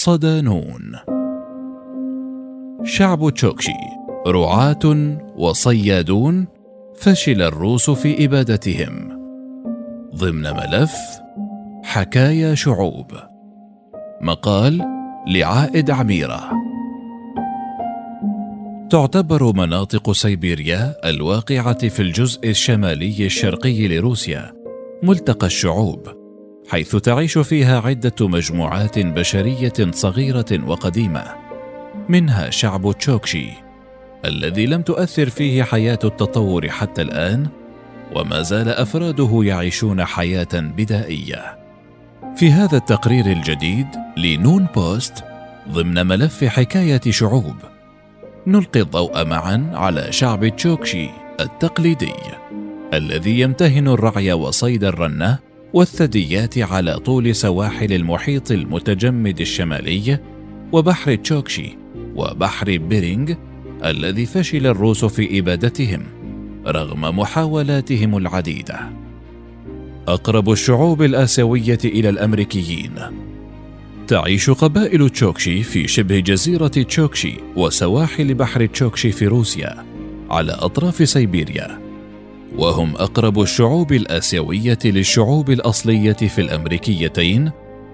صدانون. 0.00 0.96
شعب 2.84 3.30
تشوكشي 3.30 3.72
رعاة 4.26 5.18
وصيادون 5.36 6.46
فشل 7.00 7.42
الروس 7.42 7.90
في 7.90 8.24
إبادتهم. 8.24 9.20
ضمن 10.14 10.42
ملف 10.42 10.92
حكايا 11.84 12.54
شعوب. 12.54 13.06
مقال 14.20 14.82
لعائد 15.28 15.90
عميرة. 15.90 16.50
تعتبر 18.90 19.52
مناطق 19.52 20.12
سيبيريا 20.12 21.08
الواقعة 21.10 21.88
في 21.88 22.00
الجزء 22.00 22.48
الشمالي 22.50 23.26
الشرقي 23.26 23.88
لروسيا 23.88 24.52
ملتقى 25.02 25.46
الشعوب. 25.46 26.19
حيث 26.70 26.96
تعيش 26.96 27.38
فيها 27.38 27.80
عدة 27.80 28.28
مجموعات 28.28 28.98
بشرية 28.98 29.72
صغيرة 29.90 30.66
وقديمة 30.66 31.24
منها 32.08 32.50
شعب 32.50 32.92
تشوكشي 32.98 33.48
الذي 34.24 34.66
لم 34.66 34.82
تؤثر 34.82 35.30
فيه 35.30 35.62
حياة 35.62 35.98
التطور 36.04 36.68
حتى 36.68 37.02
الآن 37.02 37.46
وما 38.16 38.42
زال 38.42 38.68
أفراده 38.68 39.40
يعيشون 39.42 40.04
حياة 40.04 40.48
بدائية. 40.54 41.58
في 42.36 42.50
هذا 42.50 42.76
التقرير 42.76 43.26
الجديد 43.26 43.86
لنون 44.16 44.66
بوست 44.74 45.24
ضمن 45.68 46.06
ملف 46.06 46.44
حكاية 46.44 47.00
شعوب 47.10 47.56
نلقي 48.46 48.80
الضوء 48.80 49.24
معا 49.24 49.70
على 49.74 50.12
شعب 50.12 50.56
تشوكشي 50.56 51.08
التقليدي 51.40 52.12
الذي 52.94 53.40
يمتهن 53.40 53.88
الرعي 53.88 54.32
وصيد 54.32 54.84
الرنة 54.84 55.49
والثدييات 55.72 56.58
على 56.58 56.98
طول 56.98 57.34
سواحل 57.34 57.92
المحيط 57.92 58.50
المتجمد 58.50 59.40
الشمالي 59.40 60.18
وبحر 60.72 61.14
تشوكشي 61.14 61.76
وبحر 62.14 62.76
بيرينغ 62.76 63.34
الذي 63.84 64.26
فشل 64.26 64.66
الروس 64.66 65.04
في 65.04 65.38
إبادتهم 65.38 66.02
رغم 66.66 67.18
محاولاتهم 67.18 68.16
العديدة. 68.16 68.80
أقرب 70.08 70.50
الشعوب 70.50 71.02
الآسيوية 71.02 71.78
إلى 71.84 72.08
الأمريكيين. 72.08 72.92
تعيش 74.08 74.50
قبائل 74.50 75.10
تشوكشي 75.10 75.62
في 75.62 75.88
شبه 75.88 76.18
جزيرة 76.18 76.68
تشوكشي 76.68 77.34
وسواحل 77.56 78.34
بحر 78.34 78.66
تشوكشي 78.66 79.12
في 79.12 79.26
روسيا 79.26 79.84
على 80.30 80.52
أطراف 80.52 81.08
سيبيريا. 81.08 81.89
وهم 82.56 82.96
أقرب 82.96 83.40
الشعوب 83.40 83.92
الآسيوية 83.92 84.78
للشعوب 84.84 85.50
الأصلية 85.50 86.12
في 86.12 86.40
الأمريكيتين 86.40 87.50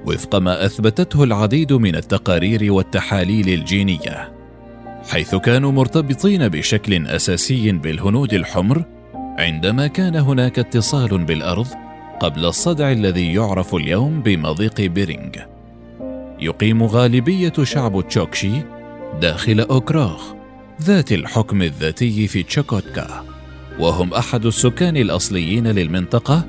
وفق 0.07 0.37
ما 0.37 0.65
أثبتته 0.67 1.25
العديد 1.25 1.73
من 1.73 1.97
التقارير 1.97 2.73
والتحاليل 2.73 3.49
الجينية 3.49 4.33
حيث 5.11 5.35
كانوا 5.35 5.73
مرتبطين 5.73 6.49
بشكل 6.49 7.07
أساسي 7.07 7.73
بالهنود 7.73 8.35
الحمر 8.35 8.85
عندما 9.39 9.87
كان 9.87 10.17
هناك 10.17 10.59
اتصال 10.59 11.25
بالأرض 11.25 11.67
قبل 12.21 12.45
الصدع 12.45 12.93
الذي 12.93 13.35
يعرف 13.35 13.75
اليوم 13.75 14.23
بمضيق 14.23 14.81
بيرينغ. 14.81 15.33
يقيم 16.41 16.83
غالبية 16.83 17.53
شعب 17.63 18.09
تشوكشي 18.09 18.53
داخل 19.21 19.61
أوكراخ 19.61 20.35
ذات 20.83 21.13
الحكم 21.13 21.63
الذاتي 21.63 22.29
في 22.29 22.43
تشاكوتكا 22.43 23.36
وهم 23.79 24.15
أحد 24.15 24.47
السكان 24.47 24.97
الأصليين 24.97 25.67
للمنطقة 25.67 26.45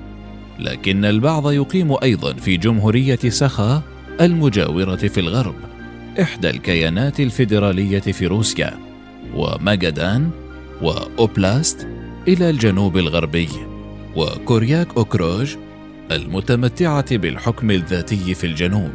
لكن 0.59 1.05
البعض 1.05 1.51
يقيم 1.51 1.95
أيضا 2.03 2.33
في 2.33 2.57
جمهورية 2.57 3.19
سخا 3.27 3.81
المجاورة 4.21 4.95
في 4.95 5.19
الغرب 5.19 5.55
إحدى 6.21 6.49
الكيانات 6.49 7.19
الفيدرالية 7.19 7.99
في 7.99 8.27
روسيا 8.27 8.79
وماجدان 9.35 10.29
وأوبلاست 10.81 11.87
إلى 12.27 12.49
الجنوب 12.49 12.97
الغربي 12.97 13.49
وكورياك 14.15 14.97
أوكروج 14.97 15.55
المتمتعة 16.11 17.17
بالحكم 17.17 17.71
الذاتي 17.71 18.33
في 18.33 18.47
الجنوب. 18.47 18.91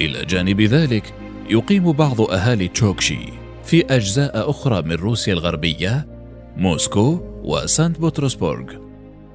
إلى 0.00 0.24
جانب 0.24 0.60
ذلك 0.60 1.14
يقيم 1.50 1.92
بعض 1.92 2.20
أهالي 2.20 2.68
تشوكشي 2.68 3.18
في 3.64 3.84
أجزاء 3.90 4.50
أخرى 4.50 4.82
من 4.82 4.92
روسيا 4.92 5.32
الغربية 5.32 6.11
موسكو 6.56 7.20
وسانت 7.44 8.00
بطرسبورغ 8.00 8.72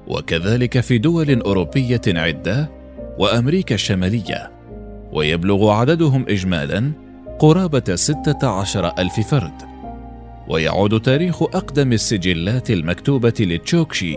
وكذلك 0.06 0.80
في 0.80 0.98
دول 0.98 1.40
أوروبية 1.40 2.00
عدة 2.06 2.70
وأمريكا 3.18 3.74
الشمالية 3.74 4.50
ويبلغ 5.12 5.70
عددهم 5.70 6.24
إجمالا 6.28 6.92
قرابة 7.38 7.94
ستة 7.94 8.48
عشر 8.48 8.92
ألف 8.98 9.20
فرد 9.20 9.62
ويعود 10.48 11.00
تاريخ 11.00 11.42
أقدم 11.42 11.92
السجلات 11.92 12.70
المكتوبة 12.70 13.34
لتشوكشي 13.40 14.16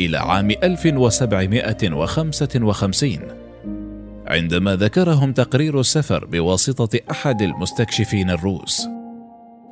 إلى 0.00 0.18
عام 0.18 0.50
1755 0.50 3.18
عندما 4.26 4.76
ذكرهم 4.76 5.32
تقرير 5.32 5.80
السفر 5.80 6.24
بواسطة 6.24 6.98
أحد 7.10 7.42
المستكشفين 7.42 8.30
الروس. 8.30 8.86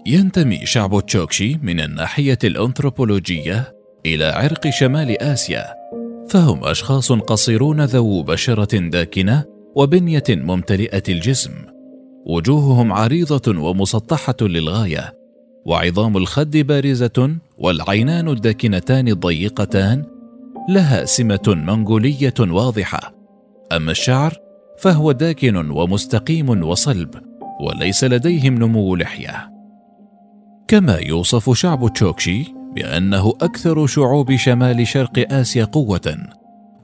ينتمي 0.07 0.67
شعب 0.67 1.07
تشوكشي 1.07 1.59
من 1.63 1.81
الناحية 1.81 2.39
الأنثروبولوجية 2.45 3.75
إلى 4.07 4.25
عرق 4.25 4.69
شمال 4.69 5.23
آسيا، 5.23 5.75
فهم 6.29 6.65
أشخاص 6.65 7.13
قصيرون 7.13 7.85
ذو 7.85 8.23
بشرة 8.23 8.79
داكنة 8.79 9.45
وبنية 9.77 10.25
ممتلئة 10.29 11.03
الجسم. 11.09 11.53
وجوههم 12.27 12.93
عريضة 12.93 13.61
ومسطحة 13.61 14.37
للغاية، 14.41 15.15
وعظام 15.67 16.17
الخد 16.17 16.57
بارزة 16.57 17.37
والعينان 17.59 18.29
الداكنتان 18.29 19.09
الضيقتان 19.09 20.05
لها 20.69 21.05
سمة 21.05 21.43
منغولية 21.47 22.35
واضحة 22.41 23.15
أما 23.73 23.91
الشعر 23.91 24.37
فهو 24.79 25.13
داكن 25.13 25.71
ومستقيم 25.71 26.63
وصلب 26.65 27.15
وليس 27.61 28.05
لديهم 28.05 28.55
نمو 28.55 28.97
لحية 28.97 29.60
كما 30.71 30.99
يوصف 30.99 31.51
شعب 31.51 31.93
تشوكشي 31.93 32.55
بأنه 32.75 33.33
أكثر 33.43 33.87
شعوب 33.87 34.37
شمال 34.37 34.87
شرق 34.87 35.33
آسيا 35.33 35.65
قوة 35.65 36.17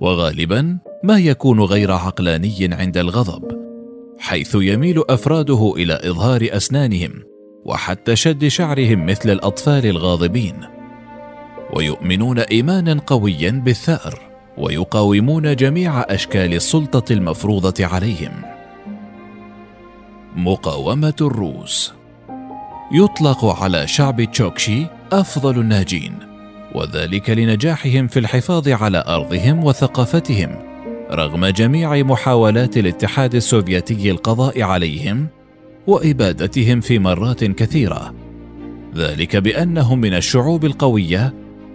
وغالبا 0.00 0.78
ما 1.04 1.18
يكون 1.18 1.60
غير 1.60 1.92
عقلاني 1.92 2.74
عند 2.74 2.96
الغضب 2.98 3.42
حيث 4.18 4.56
يميل 4.60 5.02
أفراده 5.08 5.74
إلى 5.76 5.94
إظهار 5.94 6.48
أسنانهم 6.50 7.10
وحتى 7.64 8.16
شد 8.16 8.48
شعرهم 8.48 9.06
مثل 9.06 9.30
الأطفال 9.30 9.86
الغاضبين. 9.86 10.56
ويؤمنون 11.72 12.38
إيمانا 12.38 13.00
قويا 13.06 13.50
بالثأر 13.50 14.20
ويقاومون 14.58 15.56
جميع 15.56 16.00
أشكال 16.00 16.54
السلطة 16.54 17.12
المفروضة 17.12 17.86
عليهم. 17.86 18.32
مقاومة 20.36 21.16
الروس 21.20 21.92
يطلق 22.92 23.44
على 23.44 23.86
شعب 23.86 24.30
تشوكشي 24.32 24.86
أفضل 25.12 25.60
الناجين 25.60 26.12
وذلك 26.74 27.30
لنجاحهم 27.30 28.06
في 28.06 28.18
الحفاظ 28.18 28.68
على 28.68 29.04
أرضهم 29.06 29.64
وثقافتهم 29.64 30.56
رغم 31.10 31.46
جميع 31.46 32.02
محاولات 32.02 32.76
الاتحاد 32.76 33.34
السوفيتي 33.34 34.10
القضاء 34.10 34.62
عليهم 34.62 35.26
وإبادتهم 35.86 36.80
في 36.80 36.98
مرات 36.98 37.44
كثيرة. 37.44 38.14
ذلك 38.96 39.36
بأنهم 39.36 39.98
من 40.00 40.14
الشعوب 40.14 40.64
القوية 40.64 41.34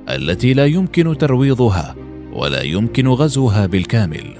التي 0.09 0.53
لا 0.53 0.65
يمكن 0.65 1.17
ترويضها 1.17 1.95
ولا 2.33 2.61
يمكن 2.61 3.07
غزوها 3.07 3.65
بالكامل. 3.65 4.33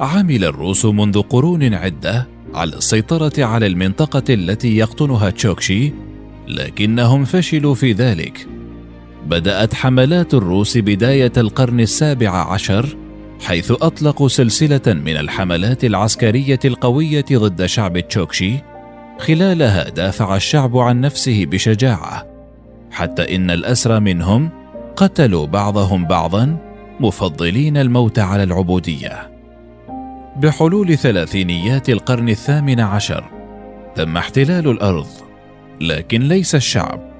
عمل 0.00 0.44
الروس 0.44 0.84
منذ 0.84 1.22
قرون 1.22 1.74
عدة 1.74 2.28
على 2.54 2.76
السيطرة 2.76 3.44
على 3.44 3.66
المنطقة 3.66 4.34
التي 4.34 4.76
يقطنها 4.76 5.30
تشوكشي 5.30 5.92
لكنهم 6.48 7.24
فشلوا 7.24 7.74
في 7.74 7.92
ذلك. 7.92 8.46
بدأت 9.26 9.74
حملات 9.74 10.34
الروس 10.34 10.78
بداية 10.78 11.32
القرن 11.36 11.80
السابع 11.80 12.52
عشر 12.52 12.96
حيث 13.46 13.70
أطلقوا 13.70 14.28
سلسلة 14.28 14.80
من 14.86 15.16
الحملات 15.16 15.84
العسكرية 15.84 16.58
القوية 16.64 17.24
ضد 17.32 17.66
شعب 17.66 18.08
تشوكشي 18.08 18.58
خلالها 19.18 19.88
دافع 19.88 20.36
الشعب 20.36 20.76
عن 20.76 21.00
نفسه 21.00 21.46
بشجاعة 21.46 22.26
حتى 22.90 23.36
إن 23.36 23.50
الأسرى 23.50 24.00
منهم 24.00 24.50
قتلوا 24.96 25.46
بعضهم 25.46 26.04
بعضا 26.04 26.56
مفضلين 27.00 27.76
الموت 27.76 28.18
على 28.18 28.42
العبودية. 28.42 29.29
بحلول 30.36 30.98
ثلاثينيات 30.98 31.90
القرن 31.90 32.28
الثامن 32.28 32.80
عشر 32.80 33.24
تم 33.94 34.16
احتلال 34.16 34.68
الأرض 34.68 35.06
لكن 35.80 36.20
ليس 36.20 36.54
الشعب. 36.54 37.10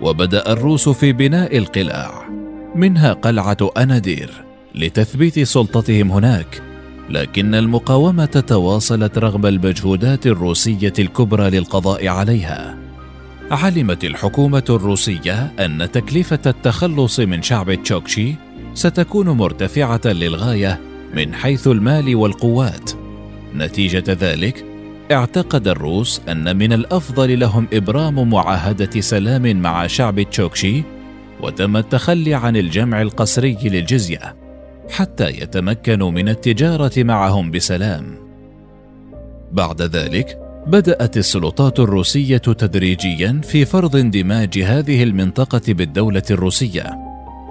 وبدأ 0.00 0.52
الروس 0.52 0.88
في 0.88 1.12
بناء 1.12 1.58
القلاع 1.58 2.28
منها 2.74 3.12
قلعة 3.12 3.56
أنادير 3.76 4.30
لتثبيت 4.74 5.38
سلطتهم 5.40 6.12
هناك 6.12 6.62
لكن 7.10 7.54
المقاومة 7.54 8.24
تواصلت 8.24 9.18
رغم 9.18 9.46
المجهودات 9.46 10.26
الروسية 10.26 10.92
الكبرى 10.98 11.50
للقضاء 11.50 12.08
عليها. 12.08 12.76
علمت 13.50 14.04
الحكومة 14.04 14.64
الروسية 14.70 15.52
أن 15.58 15.90
تكلفة 15.92 16.40
التخلص 16.46 17.20
من 17.20 17.42
شعب 17.42 17.82
تشوكشي 17.82 18.34
ستكون 18.74 19.28
مرتفعة 19.28 20.00
للغاية 20.04 20.89
من 21.14 21.34
حيث 21.34 21.66
المال 21.66 22.16
والقوات. 22.16 22.90
نتيجة 23.54 24.04
ذلك 24.08 24.64
اعتقد 25.12 25.68
الروس 25.68 26.20
أن 26.28 26.56
من 26.56 26.72
الأفضل 26.72 27.40
لهم 27.40 27.68
إبرام 27.72 28.30
معاهدة 28.30 29.00
سلام 29.00 29.56
مع 29.62 29.86
شعب 29.86 30.22
تشوكشي 30.22 30.82
وتم 31.40 31.76
التخلي 31.76 32.34
عن 32.34 32.56
الجمع 32.56 33.02
القسري 33.02 33.58
للجزية 33.64 34.36
حتى 34.90 35.28
يتمكنوا 35.28 36.10
من 36.10 36.28
التجارة 36.28 36.92
معهم 36.96 37.50
بسلام. 37.50 38.18
بعد 39.52 39.82
ذلك 39.82 40.38
بدأت 40.66 41.16
السلطات 41.16 41.80
الروسية 41.80 42.36
تدريجيا 42.36 43.40
في 43.44 43.64
فرض 43.64 43.96
اندماج 43.96 44.58
هذه 44.58 45.02
المنطقة 45.02 45.72
بالدولة 45.72 46.22
الروسية. 46.30 47.09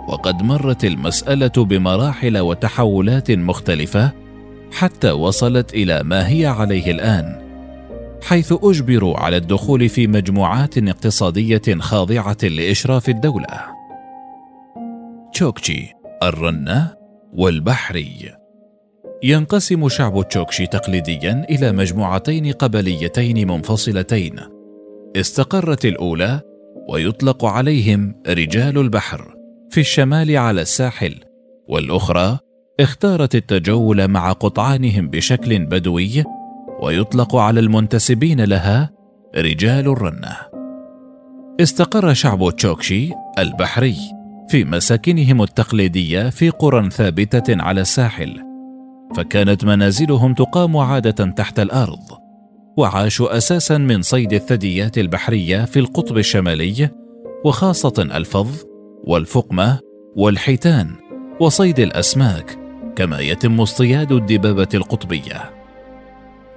وقد 0.10 0.42
مرت 0.42 0.86
المسألة 0.86 1.66
بمراحل 1.66 2.38
وتحولات 2.38 3.32
مختلفة 3.32 4.12
حتى 4.72 5.12
وصلت 5.12 5.74
إلى 5.74 6.04
ما 6.04 6.30
هي 6.30 6.46
عليه 6.46 6.92
الآن 6.92 7.50
حيث 8.24 8.54
اجبروا 8.64 9.20
على 9.20 9.38
الدخول 9.38 9.90
في 9.90 10.08
مجموعات 10.08 10.78
اقتصادية 10.78 11.62
خاضعة 11.80 12.38
لإشراف 12.44 13.10
الدولة. 13.10 13.60
تشوكشي 15.34 15.94
الرنه 16.24 16.94
والبحري. 17.34 18.36
ينقسم 19.24 19.90
شعب 19.90 20.28
تشوكشي 20.30 20.68
تقليديا 20.68 21.46
إلى 21.50 21.72
مجموعتين 21.72 22.52
قبليتين 22.52 23.48
منفصلتين. 23.48 24.36
استقرت 25.16 25.86
الأولى 25.86 26.42
ويطلق 26.90 27.46
عليهم 27.46 28.16
رجال 28.28 28.78
البحر. 28.78 29.39
في 29.72 29.80
الشمال 29.80 30.38
على 30.38 30.62
الساحل 30.62 31.16
والأخرى 31.68 32.40
اختارت 32.80 33.36
التجول 33.36 34.08
مع 34.08 34.32
قطعانهم 34.32 35.08
بشكل 35.08 35.66
بدوي 35.66 36.24
ويطلق 36.82 37.36
على 37.36 37.60
المنتسبين 37.60 38.42
لها 38.42 38.90
رجال 39.36 39.88
الرنة. 39.88 40.38
استقر 41.62 42.14
شعب 42.14 42.56
تشوكشي 42.56 43.10
البحري 43.40 43.96
في 44.50 44.64
مساكنهم 44.64 45.42
التقليدية 45.42 46.30
في 46.30 46.50
قرى 46.50 46.90
ثابتة 46.90 47.64
على 47.64 47.82
الساحل 47.82 48.44
فكانت 49.16 49.66
منازلهم 49.66 50.34
تقام 50.34 50.78
عادة 50.78 51.26
تحت 51.26 51.60
الأرض 51.60 52.04
وعاشوا 52.78 53.38
أساسا 53.38 53.78
من 53.78 54.02
صيد 54.02 54.34
الثدييات 54.34 54.98
البحرية 54.98 55.66
في 55.66 55.80
القطب 55.80 56.18
الشمالي 56.18 56.90
وخاصة 57.46 57.94
الفظ 57.98 58.69
والفقمة 59.04 59.80
والحيتان 60.16 60.96
وصيد 61.40 61.80
الأسماك 61.80 62.58
كما 62.96 63.20
يتم 63.20 63.62
اصطياد 63.62 64.12
الدبابة 64.12 64.68
القطبية. 64.74 65.52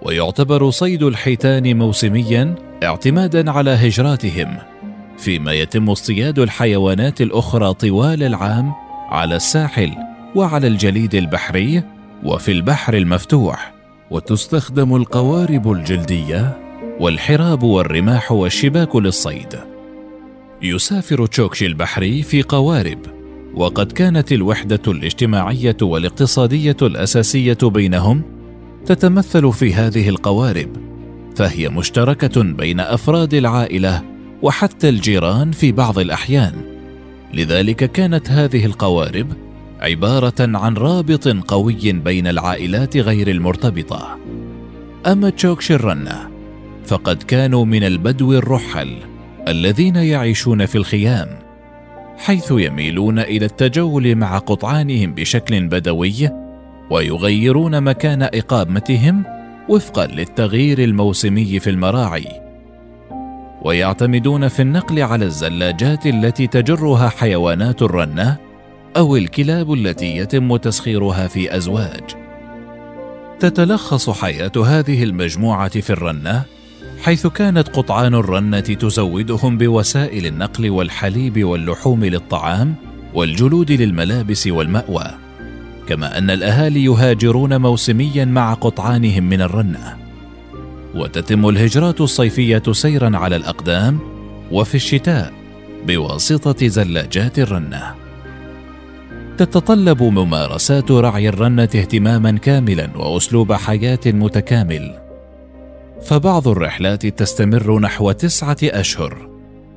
ويعتبر 0.03 0.71
صيد 0.71 1.03
الحيتان 1.03 1.79
موسميا 1.79 2.55
اعتمادا 2.85 3.50
على 3.50 3.71
هجراتهم 3.71 4.59
فيما 5.19 5.53
يتم 5.53 5.91
اصطياد 5.91 6.39
الحيوانات 6.39 7.21
الأخرى 7.21 7.75
طوال 7.75 8.23
العام 8.23 8.73
على 9.09 9.37
الساحل 9.37 9.93
وعلى 10.35 10.67
الجليد 10.67 11.15
البحري 11.15 11.83
وفي 12.25 12.53
البحر 12.53 12.94
المفتوح. 12.94 13.75
وتستخدم 14.11 14.97
القوارب 14.97 15.73
الجلدية 15.73 16.59
والحراب 17.00 17.62
والرماح 17.62 18.33
والشباك 18.33 18.97
للصيد. 18.97 19.72
يسافر 20.62 21.26
تشوكشي 21.26 21.67
البحري 21.67 22.23
في 22.23 22.43
قوارب 22.43 22.99
وقد 23.55 23.93
كانت 23.93 24.32
الوحدة 24.32 24.81
الاجتماعية 24.88 25.76
والاقتصادية 25.82 26.76
الأساسية 26.82 27.59
بينهم 27.62 28.23
تتمثل 28.87 29.53
في 29.53 29.75
هذه 29.75 30.09
القوارب 30.09 30.76
فهي 31.37 31.69
مشتركة 31.69 32.43
بين 32.43 32.81
أفراد 32.81 33.35
العائلة 33.35 34.03
وحتى 34.43 34.88
الجيران 34.88 35.53
في 35.53 35.73
بعض 35.73 35.99
الأحيان. 35.99 36.53
لذلك 37.35 37.93
كانت 37.93 38.31
هذه 38.31 38.67
القوارب 38.67 39.32
عبارة 39.81 40.35
عن 40.41 40.75
رابط 40.75 41.29
قوي 41.29 41.93
بين 41.93 42.26
العائلات 42.26 42.97
غير 42.97 43.29
المرتبطة. 43.29 44.19
أما 45.06 45.31
تشوكش 45.31 45.73
الرنة 45.73 46.31
فقد 46.87 47.23
كانوا 47.23 47.65
من 47.65 47.85
البدو 47.85 48.32
الرحل. 48.32 49.12
الذين 49.49 49.97
يعيشون 49.97 50.67
في 50.67 50.79
الخيام 50.79 51.29
حيث 52.19 52.50
يميلون 52.50 53.19
إلى 53.19 53.44
التجول 53.44 54.15
مع 54.17 54.39
قطعانهم 54.39 55.15
بشكل 55.15 55.69
بدوي 55.69 56.31
ويغيرون 56.91 57.81
مكان 57.81 58.23
إقامتهم 58.23 59.25
وفقا 59.69 60.06
للتغيير 60.06 60.79
الموسمي 60.79 61.61
في 61.61 61.71
المراعي. 61.71 62.27
ويعتمدون 63.62 64.49
في 64.49 64.62
النقل 64.62 65.03
على 65.03 65.25
الزلاجات 65.25 66.06
التي 66.06 66.47
تجرها 66.47 67.09
حيوانات 67.09 67.83
الرنة 67.83 68.37
أو 68.97 69.17
الكلاب 69.17 69.73
التي 69.73 70.17
يتم 70.17 70.56
تسخيرها 70.56 71.27
في 71.27 71.56
أزواج. 71.56 72.03
تتلخص 73.41 74.11
حياة 74.11 74.53
هذه 74.67 75.03
المجموعة 75.03 75.81
في 75.81 75.91
الرنة 75.91 76.44
حيث 77.03 77.27
كانت 77.27 77.69
قطعان 77.69 78.15
الرنة 78.15 78.61
تزودهم 78.61 79.59
بوسائل 79.59 80.27
النقل 80.27 80.71
والحليب 80.71 81.45
واللحوم 81.45 82.05
للطعام 82.05 82.75
والجلود 83.15 83.73
للملابس 83.73 84.47
والمأوى 84.47 85.05
كما 85.89 86.19
أن 86.19 86.31
الأهالي 86.31 86.85
يهاجرون 86.85 87.61
موسميا 87.61 88.25
مع 88.25 88.55
قطعانهم 88.55 89.25
من 89.25 89.41
الرنة. 89.41 89.97
وتتم 90.95 91.49
الهجرات 91.49 92.01
الصيفية 92.01 92.63
سيرا 92.73 93.17
على 93.17 93.37
الأقدام 93.37 93.99
وفي 94.51 94.75
الشتاء 94.75 95.33
بواسطة 95.87 96.67
زلاجات 96.67 97.39
الرنة. 97.39 97.95
تتطلب 99.39 100.03
ممارسات 100.03 100.91
رعي 100.91 101.29
الرنة 101.29 101.63
اهتماما 101.63 102.31
كاملا 102.31 102.97
وأسلوب 102.97 103.53
حياة 103.53 104.01
متكامل. 104.07 105.02
فبعض 106.05 106.49
الرحلات 106.49 107.07
تستمر 107.07 107.81
نحو 107.81 108.13
تسعة 108.13 108.56
أشهر 108.63 109.29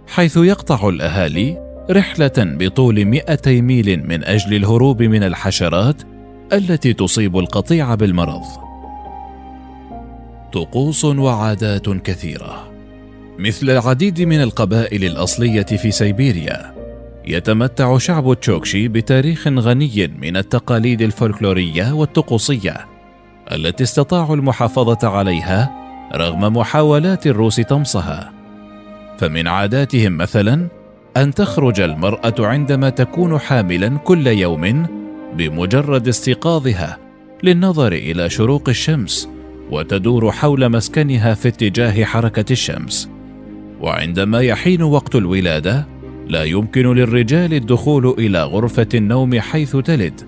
حيث 0.08 0.38
يقطع 0.38 0.90
الأهالي 0.90 1.66
رحلة 1.92 2.34
بطول 2.38 3.06
200 3.06 3.62
ميل 3.62 4.08
من 4.08 4.24
أجل 4.24 4.56
الهروب 4.56 5.04
من 5.04 5.24
الحشرات 5.24 6.02
التي 6.54 6.94
تصيب 6.94 7.38
القطيع 7.38 7.96
بالمرض. 7.96 8.42
طقوس 10.54 11.06
وعادات 11.06 11.90
كثيرة. 11.90 12.72
مثل 13.40 13.70
العديد 13.70 14.22
من 14.22 14.42
القبائل 14.42 15.04
الأصلية 15.04 15.64
في 15.64 15.92
سيبيريا 15.92 16.76
يتمتع 17.26 17.98
شعب 17.98 18.40
تشوكشي 18.40 18.88
بتاريخ 18.88 19.48
غني 19.48 20.08
من 20.22 20.38
التقاليد 20.38 21.02
الفولكلورية 21.02 21.94
والطقوسية 21.94 22.86
التي 23.52 23.84
استطاعوا 23.84 24.36
المحافظة 24.36 25.08
عليها 25.08 25.85
رغم 26.16 26.58
محاولات 26.58 27.28
الروس 27.28 27.62
طمسها. 27.62 28.32
فمن 29.18 29.48
عاداتهم 29.48 30.18
مثلا 30.18 30.68
أن 31.18 31.34
تخرج 31.34 31.80
المرأة 31.80 32.36
عندما 32.40 32.90
تكون 32.90 33.40
حاملا 33.40 33.98
كل 33.98 34.28
يوم 34.28 34.88
بمجرد 35.38 36.08
استيقاظها 36.08 36.98
للنظر 37.44 37.94
إلى 37.94 38.30
شروق 38.30 38.70
الشمس 38.70 39.30
وتدور 39.72 40.32
حول 40.32 40.70
مسكنها 40.70 41.34
في 41.34 41.48
اتجاه 41.48 42.04
حركة 42.04 42.52
الشمس. 42.52 43.10
وعندما 43.82 44.42
يحين 44.42 44.82
وقت 44.84 45.16
الولادة 45.16 45.88
لا 46.28 46.44
يمكن 46.44 46.94
للرجال 46.94 47.54
الدخول 47.54 48.16
إلى 48.20 48.44
غرفة 48.44 48.90
النوم 48.94 49.40
حيث 49.40 49.76
تلد 49.76 50.22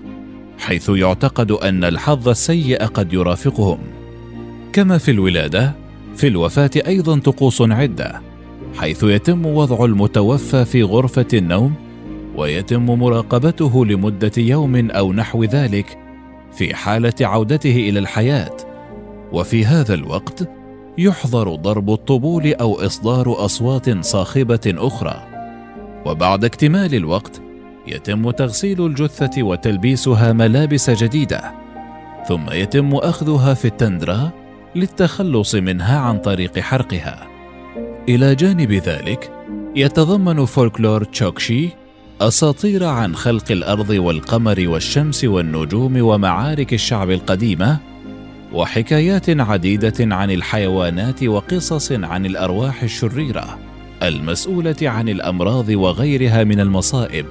حيث 0.58 0.88
يعتقد 0.88 1.50
أن 1.50 1.84
الحظ 1.84 2.28
السيء 2.28 2.84
قد 2.84 3.12
يرافقهم. 3.12 3.97
كما 4.72 4.98
في 4.98 5.10
الولادة 5.10 5.74
في 6.16 6.28
الوفاة 6.28 6.70
أيضا 6.86 7.18
طقوس 7.18 7.62
عدة 7.62 8.20
حيث 8.76 9.02
يتم 9.02 9.46
وضع 9.46 9.84
المتوفى 9.84 10.64
في 10.64 10.82
غرفة 10.82 11.26
النوم 11.34 11.74
ويتم 12.36 12.86
مراقبته 12.86 13.86
لمدة 13.86 14.32
يوم 14.36 14.90
أو 14.90 15.12
نحو 15.12 15.44
ذلك 15.44 15.98
في 16.52 16.74
حالة 16.74 17.14
عودته 17.20 17.76
إلى 17.76 17.98
الحياة. 17.98 18.56
وفي 19.32 19.64
هذا 19.64 19.94
الوقت 19.94 20.48
يحظر 20.98 21.54
ضرب 21.54 21.90
الطبول 21.90 22.54
أو 22.54 22.74
إصدار 22.86 23.44
أصوات 23.44 24.04
صاخبة 24.04 24.60
أخرى. 24.66 25.26
وبعد 26.06 26.44
اكتمال 26.44 26.94
الوقت 26.94 27.40
يتم 27.86 28.30
تغسيل 28.30 28.86
الجثة 28.86 29.42
وتلبيسها 29.42 30.32
ملابس 30.32 30.90
جديدة 30.90 31.52
ثم 32.28 32.50
يتم 32.52 32.94
أخذها 32.94 33.54
في 33.54 33.64
التندرا 33.64 34.30
للتخلص 34.74 35.54
منها 35.54 35.98
عن 35.98 36.18
طريق 36.18 36.58
حرقها. 36.58 37.26
إلى 38.08 38.34
جانب 38.34 38.72
ذلك 38.72 39.30
يتضمن 39.76 40.44
فولكلور 40.44 41.04
تشوكشي 41.04 41.68
أساطير 42.20 42.84
عن 42.84 43.16
خلق 43.16 43.44
الأرض 43.50 43.90
والقمر 43.90 44.64
والشمس 44.68 45.24
والنجوم 45.24 46.02
ومعارك 46.02 46.74
الشعب 46.74 47.10
القديمة 47.10 47.78
وحكايات 48.52 49.30
عديدة 49.30 50.14
عن 50.14 50.30
الحيوانات 50.30 51.24
وقصص 51.24 51.92
عن 51.92 52.26
الأرواح 52.26 52.82
الشريرة 52.82 53.58
المسؤولة 54.02 54.76
عن 54.82 55.08
الأمراض 55.08 55.68
وغيرها 55.68 56.44
من 56.44 56.60
المصائب 56.60 57.26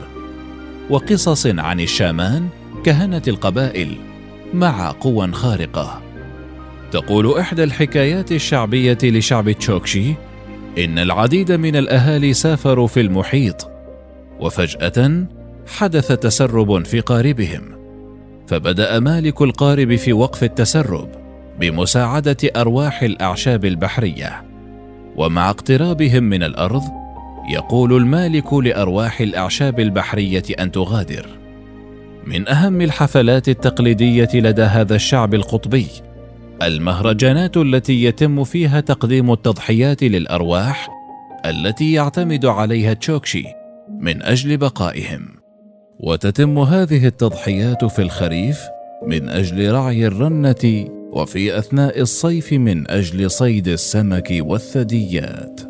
وقصص 0.89 1.47
عن 1.47 1.79
الشامان 1.79 2.47
كهنة 2.83 3.21
القبائل 3.27 3.97
مع 4.53 4.91
قوى 4.91 5.31
خارقة. 5.31 6.06
تقول 6.91 7.39
إحدى 7.39 7.63
الحكايات 7.63 8.31
الشعبية 8.31 8.97
لشعب 9.03 9.51
تشوكشي 9.51 10.13
إن 10.77 10.99
العديد 10.99 11.51
من 11.51 11.75
الأهالي 11.75 12.33
سافروا 12.33 12.87
في 12.87 13.01
المحيط 13.01 13.71
وفجأة 14.39 15.25
حدث 15.67 16.11
تسرب 16.11 16.85
في 16.85 16.99
قاربهم. 16.99 17.61
فبدأ 18.47 18.99
مالك 18.99 19.41
القارب 19.41 19.95
في 19.95 20.13
وقف 20.13 20.43
التسرب 20.43 21.09
بمساعدة 21.59 22.37
أرواح 22.55 23.03
الأعشاب 23.03 23.65
البحرية. 23.65 24.43
ومع 25.15 25.49
اقترابهم 25.49 26.23
من 26.23 26.43
الأرض 26.43 26.83
يقول 27.49 27.97
المالك 27.97 28.53
لأرواح 28.53 29.21
الأعشاب 29.21 29.79
البحرية 29.79 30.43
أن 30.59 30.71
تغادر. 30.71 31.25
من 32.25 32.47
أهم 32.47 32.81
الحفلات 32.81 33.49
التقليدية 33.49 34.29
لدى 34.33 34.61
هذا 34.63 34.95
الشعب 34.95 35.33
القطبي 35.33 35.87
المهرجانات 36.61 37.57
التي 37.57 38.03
يتم 38.03 38.43
فيها 38.43 38.79
تقديم 38.79 39.31
التضحيات 39.31 40.03
للأرواح 40.03 40.89
التي 41.45 41.93
يعتمد 41.93 42.45
عليها 42.45 42.93
تشوكشي 42.93 43.43
من 43.99 44.23
أجل 44.23 44.57
بقائهم. 44.57 45.27
وتتم 45.99 46.59
هذه 46.59 47.07
التضحيات 47.07 47.85
في 47.85 48.01
الخريف 48.01 48.59
من 49.07 49.29
أجل 49.29 49.71
رعي 49.71 50.07
الرنة 50.07 50.87
وفي 51.11 51.57
أثناء 51.57 52.01
الصيف 52.01 52.53
من 52.53 52.91
أجل 52.91 53.31
صيد 53.31 53.67
السمك 53.67 54.37
والثدييات. 54.39 55.61